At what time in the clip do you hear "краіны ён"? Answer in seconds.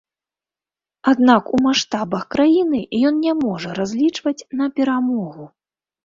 2.35-3.19